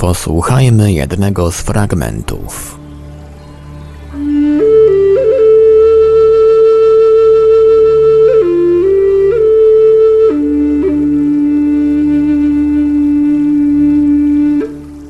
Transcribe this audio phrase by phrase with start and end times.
[0.00, 2.78] Posłuchajmy jednego z fragmentów.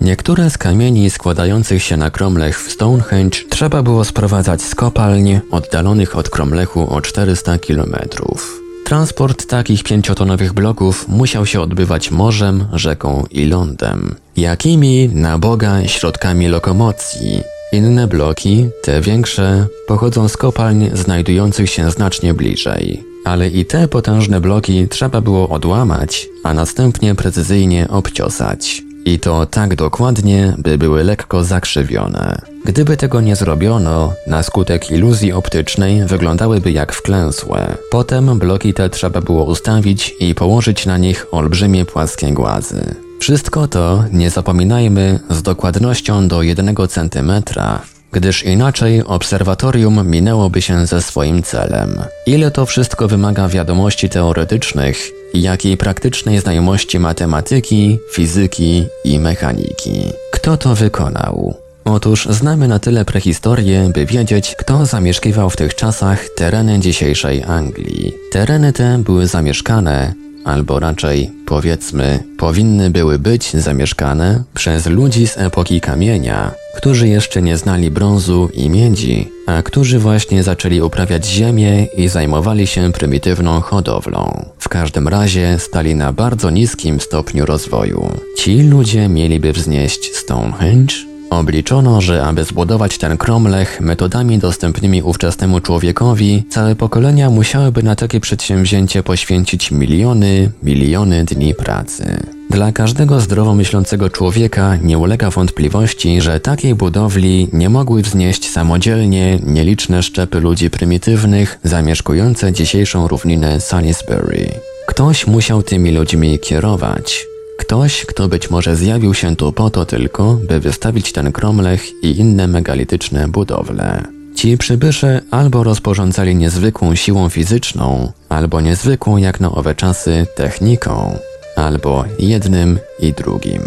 [0.00, 6.16] Niektóre z kamieni składających się na Kromlech w Stonehenge trzeba było sprowadzać z kopalń oddalonych
[6.16, 8.59] od Kromlechu o 400 kilometrów.
[8.90, 14.14] Transport takich pięciotonowych bloków musiał się odbywać morzem, rzeką i lądem.
[14.36, 17.40] Jakimi, na Boga, środkami lokomocji?
[17.72, 23.04] Inne bloki, te większe, pochodzą z kopalń znajdujących się znacznie bliżej.
[23.24, 28.82] Ale i te potężne bloki trzeba było odłamać, a następnie precyzyjnie obciosać.
[29.04, 32.42] I to tak dokładnie, by były lekko zakrzywione.
[32.64, 37.76] Gdyby tego nie zrobiono, na skutek iluzji optycznej wyglądałyby jak wklęsłe.
[37.90, 42.94] Potem bloki te trzeba było ustawić i położyć na nich olbrzymie płaskie głazy.
[43.20, 47.80] Wszystko to, nie zapominajmy, z dokładnością do jednego centymetra,
[48.12, 52.02] gdyż inaczej obserwatorium minęłoby się ze swoim celem.
[52.26, 60.12] Ile to wszystko wymaga wiadomości teoretycznych jak i praktycznej znajomości matematyki, fizyki i mechaniki.
[60.32, 61.54] Kto to wykonał?
[61.84, 68.14] Otóż znamy na tyle prehistorię, by wiedzieć, kto zamieszkiwał w tych czasach tereny dzisiejszej Anglii.
[68.32, 70.14] Tereny te były zamieszkane,
[70.44, 77.56] albo raczej powiedzmy, powinny były być zamieszkane przez ludzi z epoki kamienia, którzy jeszcze nie
[77.56, 84.46] znali brązu i miedzi, a którzy właśnie zaczęli uprawiać ziemię i zajmowali się prymitywną hodowlą.
[84.58, 88.08] W każdym razie stali na bardzo niskim stopniu rozwoju.
[88.36, 90.94] Ci ludzie mieliby wznieść Stonehenge,
[91.30, 98.20] Obliczono, że aby zbudować ten kromlech metodami dostępnymi ówczesnemu człowiekowi, całe pokolenia musiałyby na takie
[98.20, 102.20] przedsięwzięcie poświęcić miliony, miliony dni pracy.
[102.50, 109.38] Dla każdego zdrowo myślącego człowieka nie ulega wątpliwości, że takiej budowli nie mogły wznieść samodzielnie
[109.46, 114.48] nieliczne szczepy ludzi prymitywnych zamieszkujące dzisiejszą równinę Salisbury.
[114.86, 117.29] Ktoś musiał tymi ludźmi kierować.
[117.60, 122.18] Ktoś, kto być może zjawił się tu po to tylko, by wystawić ten kromlech i
[122.18, 124.04] inne megalityczne budowle.
[124.34, 131.18] Ci przybysze albo rozporządzali niezwykłą siłą fizyczną, albo niezwykłą jak na owe czasy techniką,
[131.56, 133.62] albo jednym i drugim.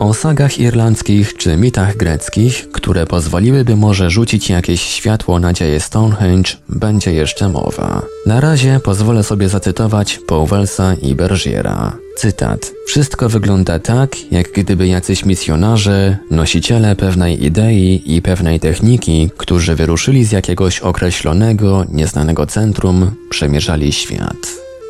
[0.00, 6.50] O sagach irlandzkich czy mitach greckich, które pozwoliłyby może rzucić jakieś światło na dzieje Stonehenge,
[6.68, 8.02] będzie jeszcze mowa.
[8.26, 11.96] Na razie pozwolę sobie zacytować Powellsa i Bergiera.
[12.16, 12.72] Cytat.
[12.86, 20.24] Wszystko wygląda tak, jak gdyby jacyś misjonarze, nosiciele pewnej idei i pewnej techniki, którzy wyruszyli
[20.24, 24.36] z jakiegoś określonego, nieznanego centrum, przemierzali świat.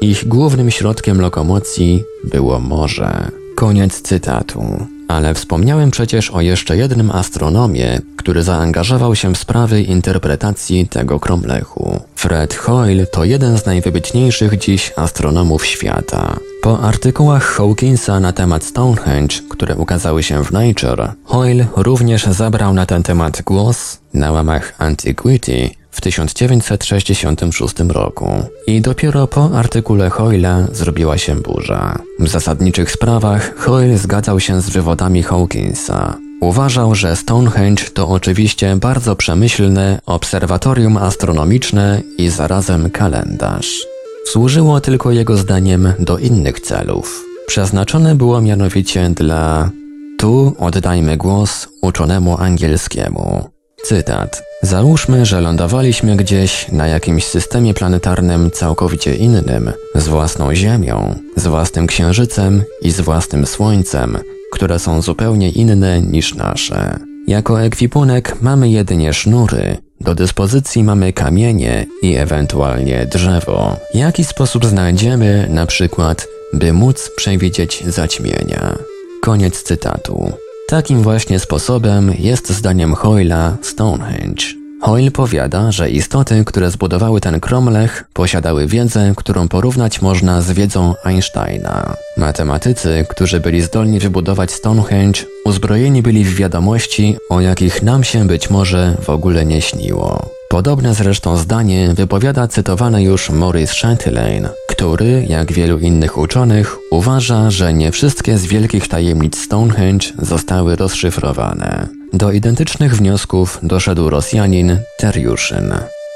[0.01, 3.42] Ich głównym środkiem lokomocji było morze.
[3.62, 4.87] Koniec cytatu.
[5.09, 12.00] Ale wspomniałem przecież o jeszcze jednym astronomie, który zaangażował się w sprawy interpretacji tego kromlechu.
[12.17, 16.37] Fred Hoyle to jeden z najwybitniejszych dziś astronomów świata.
[16.62, 22.87] Po artykułach Hawkinsa na temat Stonehenge, które ukazały się w Nature, Hoyle również zabrał na
[22.87, 28.27] ten temat głos na łamach Antiquity w 1966 roku.
[28.67, 31.99] I dopiero po artykule Hoyla zrobiła się burza.
[32.19, 36.17] W zasadniczych sprawach Hoyle zgadzał się z wywodami Hawkinsa.
[36.41, 43.87] Uważał, że Stonehenge to oczywiście bardzo przemyślne obserwatorium astronomiczne i zarazem kalendarz.
[44.27, 47.25] Służyło tylko jego zdaniem do innych celów.
[47.47, 49.71] Przeznaczone było mianowicie dla
[50.19, 53.50] tu oddajmy głos uczonemu angielskiemu.
[53.82, 54.43] Cytat.
[54.62, 61.87] Załóżmy, że lądowaliśmy gdzieś na jakimś systemie planetarnym całkowicie innym, z własną Ziemią, z własnym
[61.87, 64.19] Księżycem i z własnym Słońcem,
[64.52, 66.99] które są zupełnie inne niż nasze.
[67.26, 73.76] Jako ekwipunek mamy jedynie sznury, do dyspozycji mamy kamienie i ewentualnie drzewo.
[73.94, 78.78] Jaki sposób znajdziemy, na przykład, by móc przewidzieć zaćmienia?
[79.23, 80.32] Koniec cytatu.
[80.73, 84.45] Takim właśnie sposobem jest zdaniem Hoyla Stonehenge.
[84.81, 90.95] Hoyle powiada, że istoty, które zbudowały ten Cromlech, posiadały wiedzę, którą porównać można z wiedzą
[91.05, 91.97] Einsteina.
[92.17, 98.51] Matematycy, którzy byli zdolni wybudować Stonehenge, uzbrojeni byli w wiadomości, o jakich nam się być
[98.51, 100.42] może w ogóle nie śniło.
[100.52, 107.75] Podobne zresztą zdanie wypowiada cytowany już Maurice Chatelain, który, jak wielu innych uczonych, uważa, że
[107.75, 111.87] nie wszystkie z wielkich tajemnic Stonehenge zostały rozszyfrowane.
[112.12, 115.75] Do identycznych wniosków doszedł Rosjanin Teriuszyn.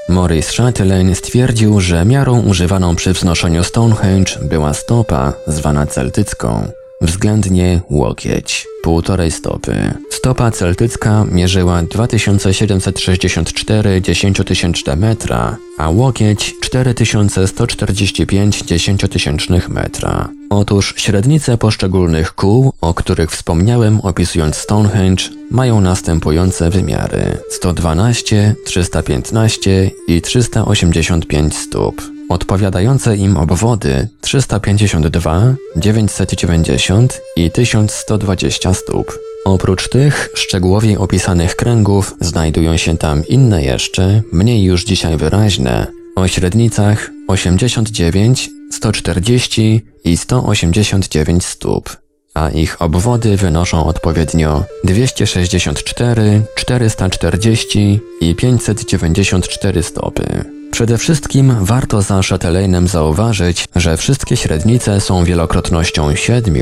[0.08, 6.68] Maurice Chatelain stwierdził, że miarą używaną przy wznoszeniu Stonehenge była stopa, zwana celtycką,
[7.00, 9.94] względnie łokieć półtorej stopy.
[10.10, 20.28] Stopa celtycka mierzyła 2764 dziesięciotysięczne metra, a łokieć 4145 dziesięciotysięcznych metra.
[20.50, 30.22] Otóż średnice poszczególnych kół, o których wspomniałem opisując Stonehenge, mają następujące wymiary 112, 315 i
[30.22, 39.18] 385 stóp odpowiadające im obwody 352, 990 i 1120 stóp.
[39.44, 45.86] Oprócz tych szczegółowiej opisanych kręgów znajdują się tam inne jeszcze, mniej już dzisiaj wyraźne,
[46.16, 51.96] o średnicach 89, 140 i 189 stóp,
[52.34, 60.55] a ich obwody wynoszą odpowiednio 264, 440 i 594 stopy.
[60.76, 66.54] Przede wszystkim warto za Chatelainem zauważyć, że wszystkie średnice są wielokrotnością 7,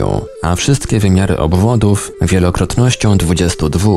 [0.42, 3.90] a wszystkie wymiary obwodów wielokrotnością 22,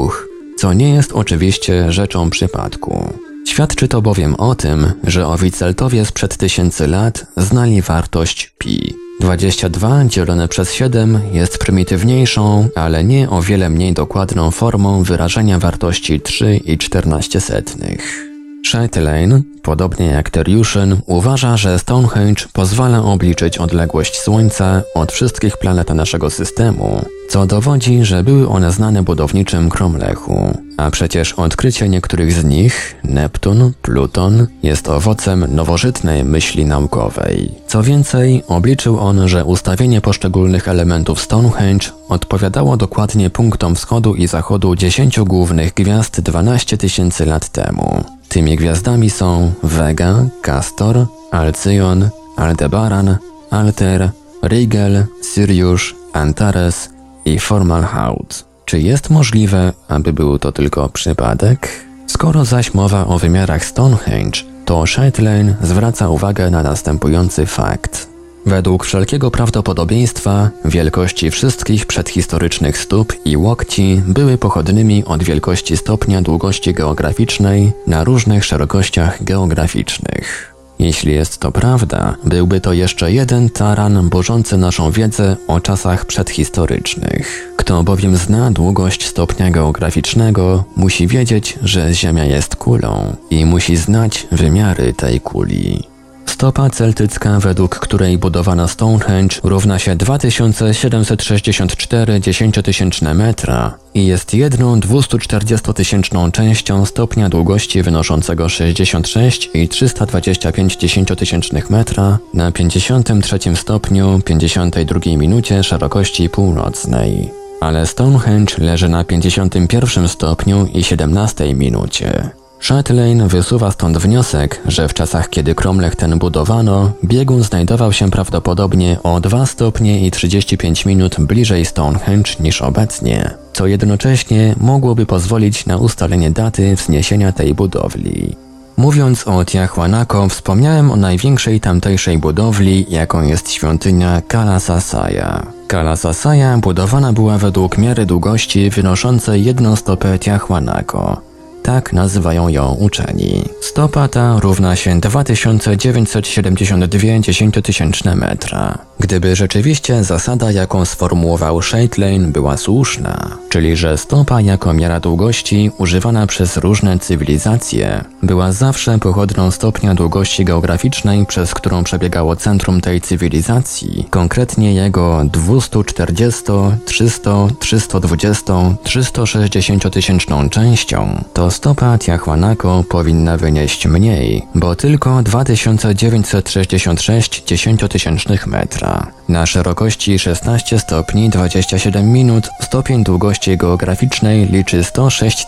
[0.58, 3.14] co nie jest oczywiście rzeczą przypadku.
[3.48, 8.94] Świadczy to bowiem o tym, że owiceltowie sprzed tysięcy lat znali wartość pi.
[9.20, 16.22] 22 dzielone przez 7 jest prymitywniejszą, ale nie o wiele mniej dokładną formą wyrażenia wartości
[16.22, 18.27] 3 i 14 setnych.
[18.66, 26.30] Chatelain, podobnie jak Teriuszyn, uważa, że Stonehenge pozwala obliczyć odległość Słońca od wszystkich planet naszego
[26.30, 30.58] systemu, co dowodzi, że były one znane budowniczym Kromlechu.
[30.78, 37.52] A przecież odkrycie niektórych z nich, Neptun, Pluton, jest owocem nowożytnej myśli naukowej.
[37.68, 44.76] Co więcej, obliczył on, że ustawienie poszczególnych elementów Stonehenge odpowiadało dokładnie punktom wschodu i zachodu
[44.76, 48.04] dziesięciu głównych gwiazd 12 tysięcy lat temu.
[48.30, 53.18] Tymi gwiazdami są Vega, Castor, Alcyon, Aldebaran,
[53.50, 54.12] Alter,
[54.44, 55.82] Rigel, Sirius,
[56.14, 56.97] Antares
[57.28, 58.46] i Formalhaut.
[58.66, 61.70] Czy jest możliwe, aby był to tylko przypadek?
[62.08, 68.08] Skoro zaś mowa o wymiarach Stonehenge, to Shetland zwraca uwagę na następujący fakt.
[68.46, 76.74] Według wszelkiego prawdopodobieństwa wielkości wszystkich przedhistorycznych stóp i łokci były pochodnymi od wielkości stopnia długości
[76.74, 80.57] geograficznej na różnych szerokościach geograficznych.
[80.80, 87.54] Jeśli jest to prawda, byłby to jeszcze jeden taran burzący naszą wiedzę o czasach przedhistorycznych.
[87.56, 94.28] Kto bowiem zna długość stopnia geograficznego, musi wiedzieć, że Ziemia jest kulą i musi znać
[94.32, 95.97] wymiary tej kuli.
[96.28, 106.32] Stopa celtycka, według której budowana Stonehenge równa się 2764 dziesięciotysięczne metra i jest jedną 240-tysięczną
[106.32, 116.30] częścią stopnia długości wynoszącego 66 i 325 dziesięciotysięcznych metra na 53 stopniu 52 minucie szerokości
[116.30, 117.32] północnej.
[117.62, 122.30] Ale Stonehenge leży na 51 stopniu i 17 minucie.
[122.62, 128.98] Chatelain wysuwa stąd wniosek, że w czasach kiedy Cromlech ten budowano, biegun znajdował się prawdopodobnie
[129.04, 135.78] o 2 stopnie i 35 minut bliżej Stonehenge niż obecnie, co jednocześnie mogłoby pozwolić na
[135.78, 138.36] ustalenie daty wzniesienia tej budowli.
[138.78, 145.46] Mówiąc o Tiahuanaco, wspomniałem o największej tamtejszej budowli, jaką jest świątynia Kala Sasaya.
[145.68, 151.22] Kala Sasaya budowana była według miary długości wynoszącej jedną stopę Tiahuanaco.
[151.68, 153.44] Tak nazywają ją uczeni.
[153.62, 158.87] Stopa ta równa się 2972 dziesięciotysięczne metra.
[159.08, 166.28] Gdyby rzeczywiście zasada, jaką sformułował Shaitlane, była słuszna, czyli że stopa jako miara długości używana
[166.28, 174.08] przez różne cywilizacje była zawsze pochodną stopnia długości geograficznej, przez którą przebiegało centrum tej cywilizacji,
[174.10, 176.44] konkretnie jego 240,
[176.86, 188.48] 300, 320, 360 tysięczną częścią, to stopa Tiahuanaco powinna wynieść mniej, bo tylko 2966 dziesięciotysięcznych
[188.48, 188.97] metra.
[189.30, 195.46] Na szerokości 16 stopni 27 minut stopień długości geograficznej liczy 106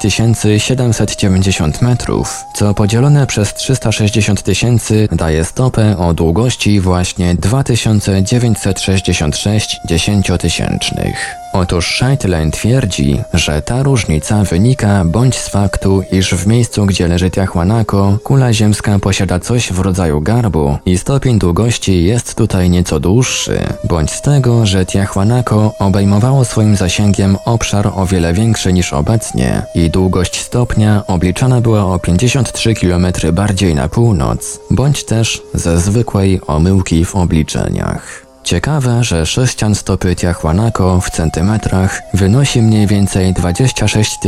[0.58, 11.39] 790 metrów, co podzielone przez 360 tysięcy daje stopę o długości właśnie 2966 dziesięciotysięcznych.
[11.54, 17.32] Otóż Scheitlein twierdzi, że ta różnica wynika bądź z faktu, iż w miejscu, gdzie leży
[17.32, 23.60] Tiahuanaco, kula ziemska posiada coś w rodzaju garbu i stopień długości jest tutaj nieco dłuższy,
[23.84, 29.90] bądź z tego, że Tiahuanaco obejmowało swoim zasięgiem obszar o wiele większy niż obecnie i
[29.90, 37.06] długość stopnia obliczana była o 53 km bardziej na północ, bądź też ze zwykłej omyłki
[37.06, 38.29] w obliczeniach.
[38.44, 44.20] Ciekawe, że sześcian stopy Tiahuanaco w centymetrach wynosi mniej więcej 26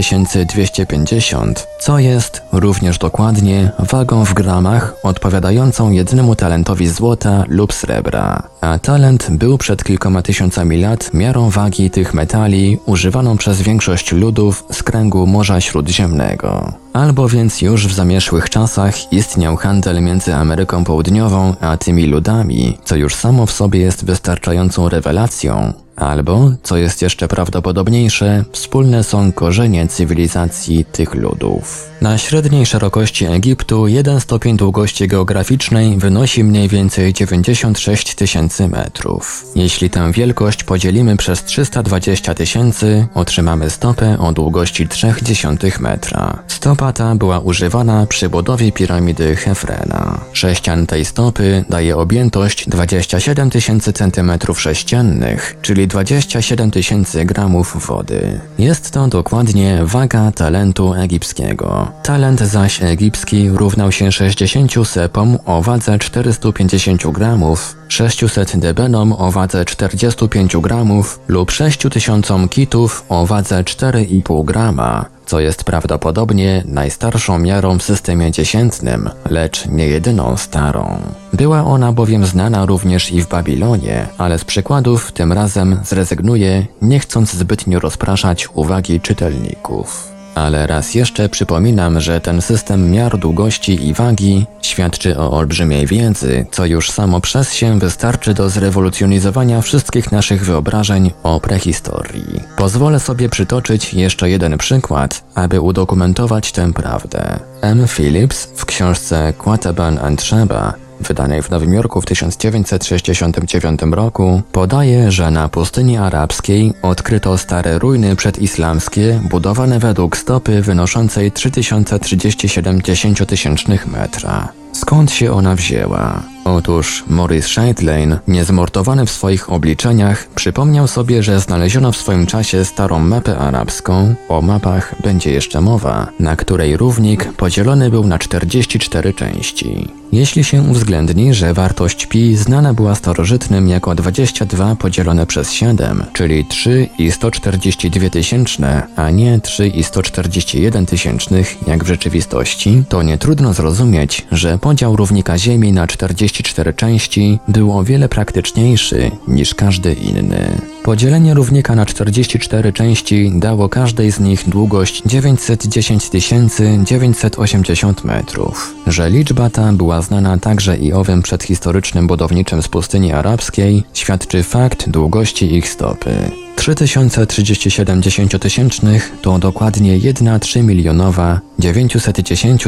[0.46, 8.44] 250, co jest również dokładnie wagą w gramach odpowiadającą jednemu talentowi złota lub srebra.
[8.62, 14.64] A talent był przed kilkoma tysiącami lat miarą wagi tych metali używaną przez większość ludów
[14.72, 16.74] z kręgu Morza Śródziemnego.
[16.94, 22.96] Albo więc już w zamierzchłych czasach istniał handel między Ameryką Południową a tymi ludami, co
[22.96, 29.88] już samo w sobie jest wystarczającą rewelacją, Albo, co jest jeszcze prawdopodobniejsze, wspólne są korzenie
[29.88, 31.92] cywilizacji tych ludów.
[32.02, 39.46] Na średniej szerokości Egiptu jeden stopień długości geograficznej wynosi mniej więcej 96 tysięcy metrów.
[39.56, 46.44] Jeśli tę wielkość podzielimy przez 320 tysięcy, otrzymamy stopę o długości 0,3 metra.
[46.48, 50.20] Stopa ta była używana przy budowie piramidy Hefrena.
[50.34, 58.40] Sześcian tej stopy daje objętość 27 tysięcy centymetrów sześciennych, czyli 27 tysięcy gramów wody.
[58.58, 61.92] Jest to dokładnie waga talentu egipskiego.
[62.04, 69.66] Talent zaś egipski równał się 60 sepom o wadze 450 gramów, 600 debenom o wadze
[69.66, 77.84] 45 gramów lub 6000 kitów o wadze 4,5 grama, co jest prawdopodobnie najstarszą miarą w
[77.84, 81.02] systemie dziesiętnym, lecz nie jedyną starą.
[81.34, 87.00] Była ona bowiem znana również i w Babilonie, ale z przykładów tym razem zrezygnuję, nie
[87.00, 90.11] chcąc zbytnio rozpraszać uwagi czytelników.
[90.36, 96.46] Ale raz jeszcze przypominam, że ten system miar długości i wagi świadczy o olbrzymiej wiedzy,
[96.52, 102.42] co już samo przez się wystarczy do zrewolucjonizowania wszystkich naszych wyobrażeń o prehistorii.
[102.58, 107.40] Pozwolę sobie przytoczyć jeszcze jeden przykład, aby udokumentować tę prawdę.
[107.62, 107.88] M.
[107.88, 115.32] Phillips w książce Quataban and Sheba wydanej w Nowym Jorku w 1969 roku, podaje, że
[115.32, 124.54] na pustyni arabskiej odkryto stare ruiny przedislamskie budowane według stopy wynoszącej 3037 dziesięciotysięcznych metra.
[124.74, 126.24] Skąd się ona wzięła?
[126.46, 133.00] Otóż Maurice Scheidlein, niezmortowany w swoich obliczeniach, przypomniał sobie, że znaleziono w swoim czasie starą
[133.00, 140.01] mapę arabską, o mapach będzie jeszcze mowa, na której równik podzielony był na 44 części.
[140.12, 146.46] Jeśli się uwzględni, że wartość pi znana była starożytnym jako 22 podzielone przez 7, czyli
[146.46, 153.18] 3 i 142 tysięczne, a nie 3 i 141 tysięcznych jak w rzeczywistości, to nie
[153.18, 159.94] trudno zrozumieć, że podział równika Ziemi na 44 części był o wiele praktyczniejszy niż każdy
[159.94, 160.62] inny.
[160.84, 166.54] Podzielenie równika na 44 części dało każdej z nich długość 910
[166.84, 168.76] 980 metrów.
[168.88, 174.90] Że liczba ta była znana także i owym przedhistorycznym budowniczym z pustyni arabskiej, świadczy fakt
[174.90, 176.32] długości ich stopy.
[176.56, 182.64] 3037 dziesięciotysięcznych to dokładnie 1 3 milionowa 910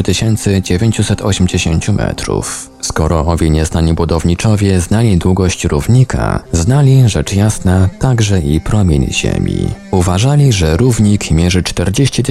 [0.63, 2.69] 980 metrów.
[2.81, 9.67] Skoro owi nieznani budowniczowie znali długość równika, znali rzecz jasna także i promień Ziemi.
[9.91, 12.23] Uważali, że równik mierzy 40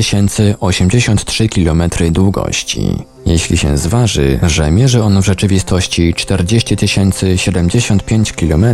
[0.61, 3.05] 083 km długości.
[3.27, 6.77] Jeśli się zważy, że mierzy on w rzeczywistości 40
[7.37, 8.65] 075 km,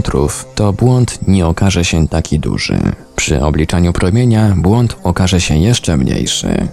[0.55, 2.79] to błąd nie okaże się taki duży.
[3.17, 6.69] Przy obliczaniu promienia błąd okaże się jeszcze mniejszy.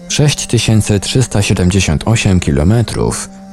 [1.08, 2.74] 6378 km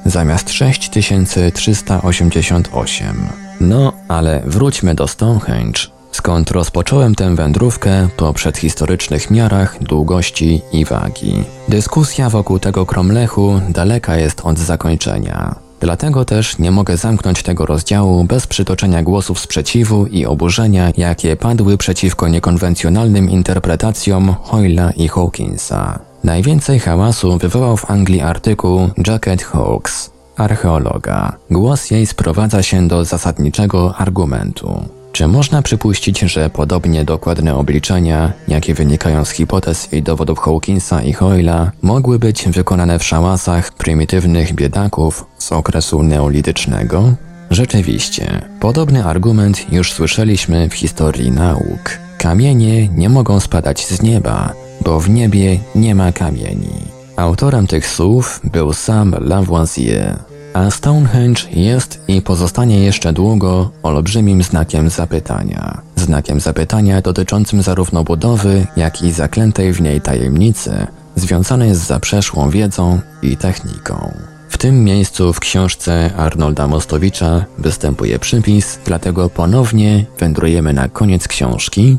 [0.07, 3.29] zamiast 6388.
[3.61, 5.81] No, ale wróćmy do Stonehenge,
[6.13, 11.45] skąd rozpocząłem tę wędrówkę po przedhistorycznych miarach długości i wagi.
[11.69, 15.55] Dyskusja wokół tego kromlechu daleka jest od zakończenia.
[15.81, 21.79] Dlatego też nie mogę zamknąć tego rozdziału bez przytoczenia głosów sprzeciwu i oburzenia, jakie padły
[21.79, 26.12] przeciwko niekonwencjonalnym interpretacjom Hoyla i Hawkinsa.
[26.25, 31.37] Najwięcej hałasu wywołał w Anglii artykuł Jacket Hawks, archeologa.
[31.51, 34.85] Głos jej sprowadza się do zasadniczego argumentu.
[35.13, 41.13] Czy można przypuścić, że podobnie dokładne obliczenia, jakie wynikają z hipotez i dowodów Hawkinsa i
[41.13, 47.13] Hoyla, mogły być wykonane w szałasach prymitywnych biedaków z okresu neolitycznego?
[47.51, 52.02] Rzeczywiście, podobny argument już słyszeliśmy w historii nauk.
[52.23, 54.53] Kamienie nie mogą spadać z nieba,
[54.85, 56.75] bo w niebie nie ma kamieni.
[57.17, 60.19] Autorem tych słów był sam Lavoisier,
[60.55, 65.83] a Stonehenge jest i pozostanie jeszcze długo olbrzymim znakiem zapytania.
[65.97, 70.87] Znakiem zapytania dotyczącym zarówno budowy, jak i zaklętej w niej tajemnicy,
[71.17, 74.13] związanej z zaprzeszłą wiedzą i techniką.
[74.49, 81.99] W tym miejscu w książce Arnolda Mostowicza występuje przypis, dlatego ponownie wędrujemy na koniec książki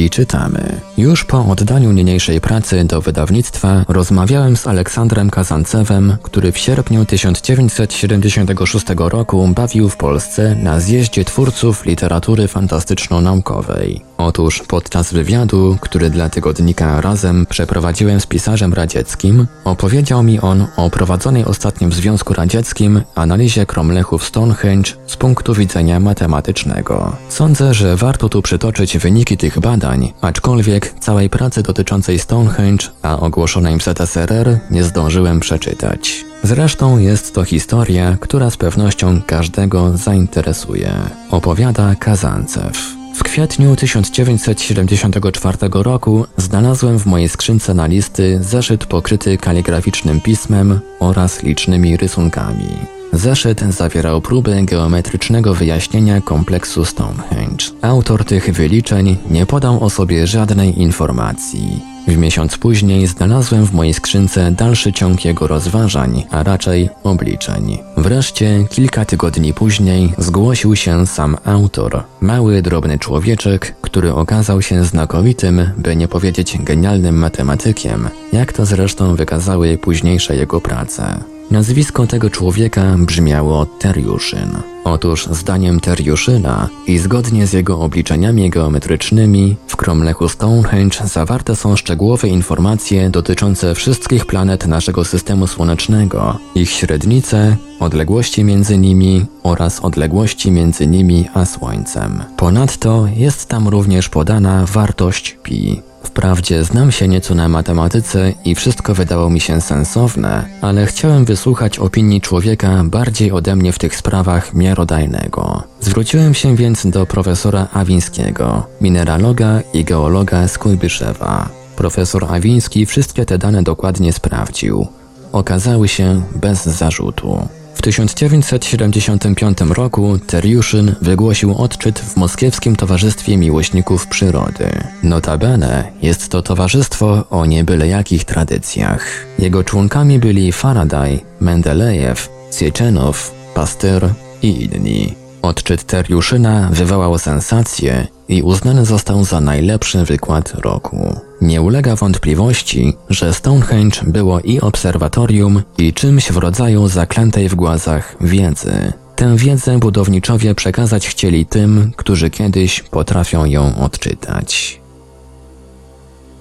[0.00, 0.80] I czytamy.
[0.98, 8.86] Już po oddaniu niniejszej pracy do wydawnictwa rozmawiałem z Aleksandrem Kazancewem, który w sierpniu 1976
[8.96, 14.00] roku bawił w Polsce na zjeździe twórców literatury fantastyczno-naukowej.
[14.18, 20.90] Otóż podczas wywiadu, który dla tygodnika Razem przeprowadziłem z pisarzem radzieckim, opowiedział mi on o
[20.90, 27.16] prowadzonej ostatnio w Związku Radzieckim analizie kromlechów Stonehenge z punktu widzenia matematycznego.
[27.28, 29.89] Sądzę, że warto tu przytoczyć wyniki tych badań,
[30.20, 36.24] aczkolwiek całej pracy dotyczącej Stonehenge, a ogłoszonej w ZSRR nie zdążyłem przeczytać.
[36.42, 40.92] Zresztą jest to historia, która z pewnością każdego zainteresuje.
[41.30, 43.00] Opowiada Kazancew.
[43.16, 51.42] W kwietniu 1974 roku znalazłem w mojej skrzynce na listy zeszyt pokryty kaligraficznym pismem oraz
[51.42, 52.99] licznymi rysunkami.
[53.12, 57.64] Zeszyt zawierał próbę geometrycznego wyjaśnienia kompleksu Stonehenge.
[57.82, 61.80] Autor tych wyliczeń nie podał o sobie żadnej informacji.
[62.08, 67.78] W miesiąc później znalazłem w mojej skrzynce dalszy ciąg jego rozważań, a raczej obliczeń.
[67.96, 72.02] Wreszcie, kilka tygodni później, zgłosił się sam autor.
[72.20, 79.16] Mały, drobny człowieczek, który okazał się znakomitym, by nie powiedzieć genialnym matematykiem, jak to zresztą
[79.16, 81.39] wykazały późniejsze jego prace.
[81.50, 84.50] Nazwisko tego człowieka brzmiało Teriuszyn.
[84.84, 92.28] Otóż zdaniem Teriuszyna i zgodnie z jego obliczeniami geometrycznymi w kromlechu Stonehenge zawarte są szczegółowe
[92.28, 100.86] informacje dotyczące wszystkich planet naszego systemu słonecznego, ich średnice, odległości między nimi oraz odległości między
[100.86, 102.22] nimi a Słońcem.
[102.36, 105.82] Ponadto jest tam również podana wartość pi.
[106.02, 111.78] Wprawdzie znam się nieco na matematyce i wszystko wydało mi się sensowne, ale chciałem wysłuchać
[111.78, 115.62] opinii człowieka bardziej ode mnie w tych sprawach miarodajnego.
[115.80, 121.48] Zwróciłem się więc do profesora Awińskiego, mineraloga i geologa z Kujbyszewa.
[121.76, 124.86] Profesor Awiński wszystkie te dane dokładnie sprawdził.
[125.32, 127.48] Okazały się bez zarzutu.
[127.80, 134.70] W 1975 roku Teriuszyn wygłosił odczyt w Moskiewskim Towarzystwie Miłośników Przyrody.
[135.02, 139.26] Notabene jest to towarzystwo o niebyle jakich tradycjach.
[139.38, 144.08] Jego członkami byli Faraday, Mendelejew, Sieczenow, Pastyr
[144.42, 145.14] i inni.
[145.42, 151.16] Odczyt Teriuszyna wywołał sensację i uznany został za najlepszy wykład roku.
[151.40, 158.16] Nie ulega wątpliwości, że Stonehenge było i obserwatorium, i czymś w rodzaju zaklętej w głazach
[158.20, 158.92] wiedzy.
[159.16, 164.80] Tę wiedzę budowniczowie przekazać chcieli tym, którzy kiedyś potrafią ją odczytać.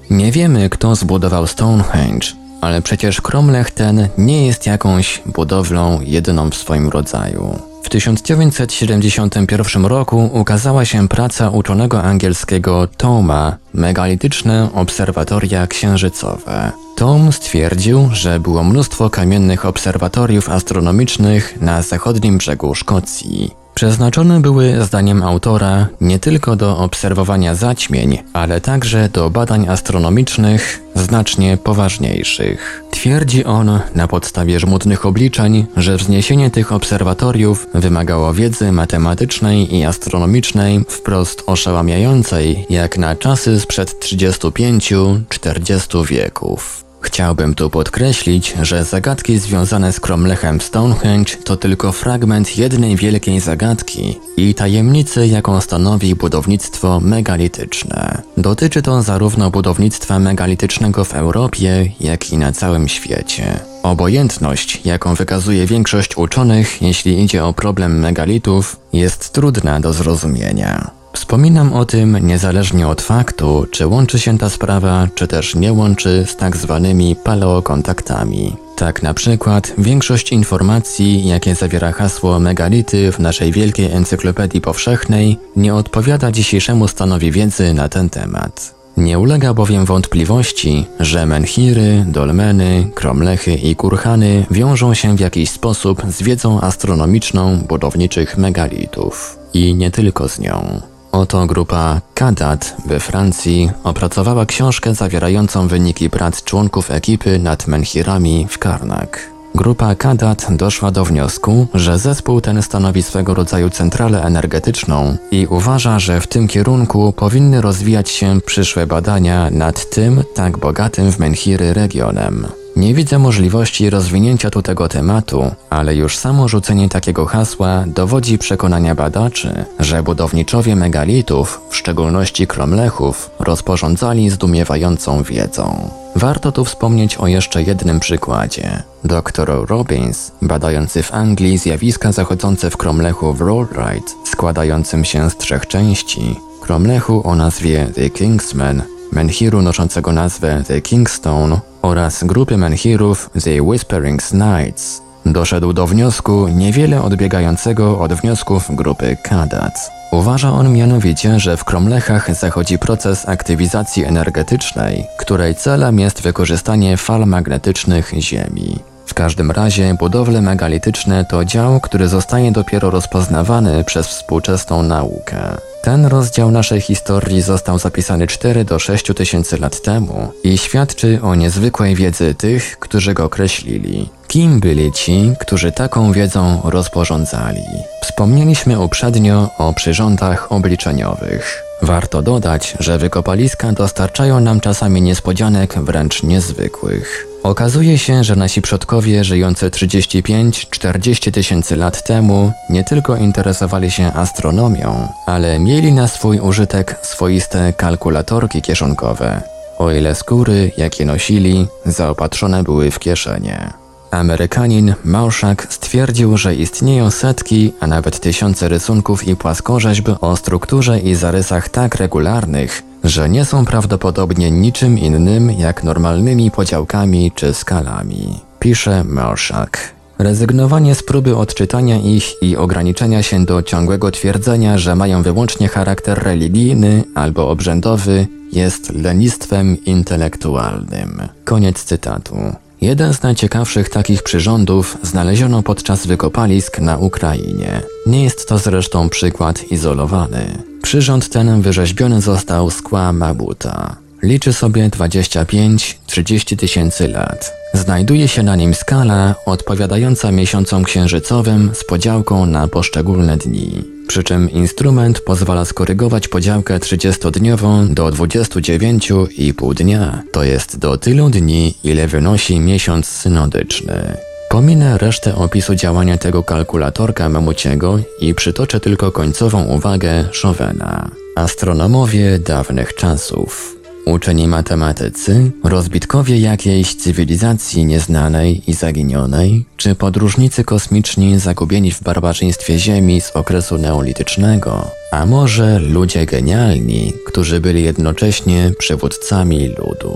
[0.09, 2.27] Nie wiemy, kto zbudował Stonehenge,
[2.61, 7.68] ale przecież Cromlech ten nie jest jakąś budowlą jedyną w swoim rodzaju.
[7.83, 16.71] W 1971 roku ukazała się praca uczonego angielskiego Toma Megalityczne obserwatoria księżycowe.
[16.95, 23.58] Tom stwierdził, że było mnóstwo kamiennych obserwatoriów astronomicznych na zachodnim brzegu Szkocji.
[23.79, 31.57] Przeznaczone były, zdaniem autora, nie tylko do obserwowania zaćmień, ale także do badań astronomicznych znacznie
[31.57, 32.83] poważniejszych.
[32.91, 40.85] Twierdzi on, na podstawie żmudnych obliczeń, że wzniesienie tych obserwatoriów wymagało wiedzy matematycznej i astronomicznej
[40.89, 46.88] wprost oszałamiającej, jak na czasy sprzed 35-40 wieków.
[47.01, 54.19] Chciałbym tu podkreślić, że zagadki związane z Cromlechem Stonehenge to tylko fragment jednej wielkiej zagadki
[54.37, 58.21] i tajemnicy, jaką stanowi budownictwo megalityczne.
[58.37, 63.59] Dotyczy to zarówno budownictwa megalitycznego w Europie, jak i na całym świecie.
[63.83, 70.98] Obojętność, jaką wykazuje większość uczonych, jeśli idzie o problem megalitów, jest trudna do zrozumienia.
[71.13, 76.25] Wspominam o tym niezależnie od faktu, czy łączy się ta sprawa, czy też nie łączy
[76.27, 78.55] z tak zwanymi paleokontaktami.
[78.75, 85.75] Tak na przykład większość informacji, jakie zawiera hasło megality w naszej wielkiej encyklopedii powszechnej, nie
[85.75, 88.75] odpowiada dzisiejszemu stanowi wiedzy na ten temat.
[88.97, 96.01] Nie ulega bowiem wątpliwości, że menhiry, dolmeny, kromlechy i kurhany wiążą się w jakiś sposób
[96.09, 99.39] z wiedzą astronomiczną budowniczych megalitów.
[99.53, 100.81] I nie tylko z nią.
[101.11, 108.57] Oto grupa Kadat we Francji opracowała książkę zawierającą wyniki prac członków ekipy nad menhirami w
[108.57, 109.29] Karnak.
[109.55, 115.99] Grupa Kadat doszła do wniosku, że zespół ten stanowi swego rodzaju centralę energetyczną i uważa,
[115.99, 121.73] że w tym kierunku powinny rozwijać się przyszłe badania nad tym tak bogatym w menhiry
[121.73, 122.58] regionem.
[122.79, 128.95] Nie widzę możliwości rozwinięcia tu tego tematu, ale już samo rzucenie takiego hasła dowodzi przekonania
[128.95, 135.89] badaczy, że budowniczowie megalitów, w szczególności kromlechów, rozporządzali zdumiewającą wiedzą.
[136.15, 138.83] Warto tu wspomnieć o jeszcze jednym przykładzie.
[139.03, 146.35] Dr Robbins, badający w Anglii zjawiska zachodzące w kromlechu Wroldrite, składającym się z trzech części,
[146.61, 154.21] kromlechu o nazwie The Kingsman, menhiru noszącego nazwę The Kingstone oraz grupy menhirów The Whispering
[154.21, 159.91] Knights, doszedł do wniosku niewiele odbiegającego od wniosków grupy Kadat.
[160.11, 167.25] Uważa on mianowicie, że w kromlechach zachodzi proces aktywizacji energetycznej, której celem jest wykorzystanie fal
[167.25, 168.88] magnetycznych Ziemi.
[169.09, 175.57] W każdym razie budowle megalityczne to dział, który zostaje dopiero rozpoznawany przez współczesną naukę.
[175.81, 181.35] Ten rozdział naszej historii został zapisany 4 do 6 tysięcy lat temu i świadczy o
[181.35, 184.09] niezwykłej wiedzy tych, którzy go określili.
[184.27, 187.63] Kim byli ci, którzy taką wiedzą rozporządzali?
[188.01, 191.63] Wspomnieliśmy uprzednio o przyrządach obliczeniowych.
[191.81, 197.28] Warto dodać, że wykopaliska dostarczają nam czasami niespodzianek wręcz niezwykłych.
[197.49, 205.07] Okazuje się, że nasi przodkowie żyjący 35-40 tysięcy lat temu nie tylko interesowali się astronomią,
[205.25, 209.41] ale mieli na swój użytek swoiste kalkulatorki kieszonkowe,
[209.77, 213.73] o ile skóry, jakie nosili, zaopatrzone były w kieszenie.
[214.11, 221.15] Amerykanin Marszak stwierdził, że istnieją setki, a nawet tysiące rysunków i płaskorzeźb o strukturze i
[221.15, 228.39] zarysach tak regularnych, że nie są prawdopodobnie niczym innym jak normalnymi podziałkami czy skalami.
[228.59, 229.93] Pisze Marszak.
[230.19, 236.23] Rezygnowanie z próby odczytania ich i ograniczenia się do ciągłego twierdzenia, że mają wyłącznie charakter
[236.23, 241.21] religijny albo obrzędowy, jest lenistwem intelektualnym.
[241.43, 242.35] Koniec cytatu.
[242.81, 247.81] Jeden z najciekawszych takich przyrządów znaleziono podczas wykopalisk na Ukrainie.
[248.05, 250.68] Nie jest to zresztą przykład izolowany.
[250.81, 253.95] Przyrząd ten wyrzeźbiony został z kła mabuta.
[254.23, 257.53] Liczy sobie 25-30 tysięcy lat.
[257.73, 263.83] Znajduje się na nim skala odpowiadająca miesiącom księżycowym z podziałką na poszczególne dni.
[264.07, 271.75] Przy czym instrument pozwala skorygować podziałkę 30-dniową do 29,5 dnia, to jest do tylu dni,
[271.83, 274.28] ile wynosi miesiąc synodyczny.
[274.49, 281.11] Pominę resztę opisu działania tego kalkulatorka mamuciego i przytoczę tylko końcową uwagę Chauvena.
[281.35, 283.75] Astronomowie dawnych czasów.
[284.05, 293.21] Uczeni matematycy, rozbitkowie jakiejś cywilizacji nieznanej i zaginionej, czy podróżnicy kosmiczni zagubieni w barbarzyństwie Ziemi
[293.21, 300.15] z okresu neolitycznego, a może ludzie genialni, którzy byli jednocześnie przywódcami ludu.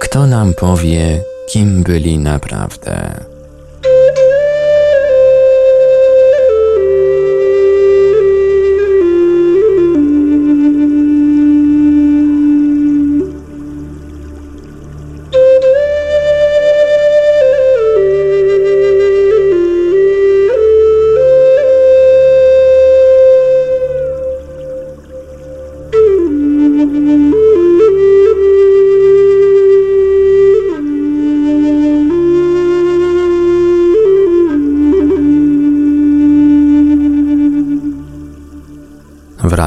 [0.00, 3.31] Kto nam powie, kim byli naprawdę?